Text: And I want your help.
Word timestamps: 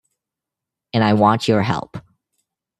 And 0.93 1.03
I 1.03 1.13
want 1.13 1.47
your 1.47 1.61
help. 1.61 1.95